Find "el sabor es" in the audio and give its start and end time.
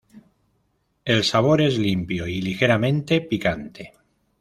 1.05-1.77